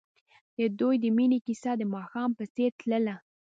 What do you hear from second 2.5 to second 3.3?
څېر تلله.